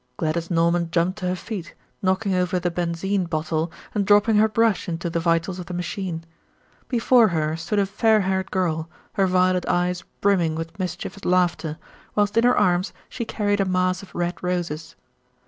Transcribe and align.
Gladys 0.17 0.49
Norman 0.49 0.89
jumped 0.89 1.19
to 1.19 1.27
her 1.27 1.35
feet, 1.35 1.75
knocking 2.01 2.33
over 2.33 2.59
the 2.59 2.71
benzine 2.71 3.25
bottle 3.29 3.71
and 3.93 4.03
dropping 4.03 4.37
her 4.37 4.47
brush 4.49 4.89
into 4.89 5.11
the 5.11 5.19
vitals 5.19 5.59
of 5.59 5.67
the 5.67 5.75
machine. 5.75 6.23
Before 6.87 7.27
her 7.27 7.55
stood 7.55 7.77
a 7.77 7.85
fair 7.85 8.21
haired 8.21 8.49
girl, 8.49 8.89
her 9.13 9.27
violet 9.27 9.67
eyes 9.67 10.03
brimming 10.19 10.55
with 10.55 10.79
mischievous 10.79 11.23
laughter, 11.23 11.77
whilst 12.15 12.35
in 12.35 12.45
her 12.45 12.57
arms 12.57 12.93
she 13.09 13.25
carried 13.25 13.59
a 13.61 13.65
mass 13.65 14.01
of 14.01 14.15
red 14.15 14.41
roses. 14.41 14.95